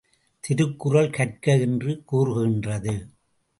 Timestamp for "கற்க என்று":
1.09-2.01